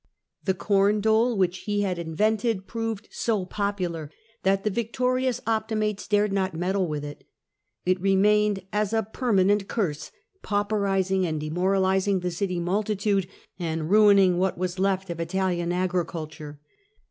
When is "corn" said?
0.55-0.99